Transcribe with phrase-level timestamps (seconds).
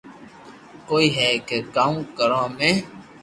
[0.87, 2.71] ڪوئي ھي ڪي ڪاو ڪرو امي